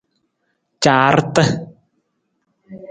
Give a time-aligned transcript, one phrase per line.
[0.83, 1.43] Caarata.